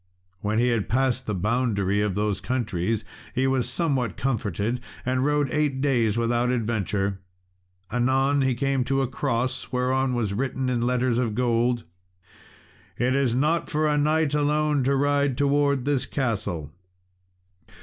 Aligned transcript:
When 0.39 0.57
he 0.57 0.69
had 0.69 0.89
passed 0.89 1.27
the 1.27 1.35
boundary 1.35 2.01
of 2.01 2.15
those 2.15 2.41
countries, 2.41 3.05
he 3.35 3.45
was 3.45 3.69
somewhat 3.69 4.17
comforted, 4.17 4.79
and 5.05 5.23
rode 5.23 5.47
eight 5.51 5.79
days 5.79 6.17
without 6.17 6.49
adventure. 6.49 7.19
Anon 7.91 8.41
he 8.41 8.55
came 8.55 8.83
to 8.85 9.03
a 9.03 9.07
cross, 9.07 9.71
whereon 9.71 10.15
was 10.15 10.33
written 10.33 10.69
in 10.69 10.81
letters 10.81 11.19
of 11.19 11.35
gold, 11.35 11.83
"It 12.97 13.13
is 13.13 13.35
not 13.35 13.69
for 13.69 13.85
a 13.85 13.95
knight 13.95 14.33
alone 14.33 14.83
to 14.85 14.95
ride 14.95 15.37
towards 15.37 15.83
this 15.83 16.07
castle." 16.07 16.71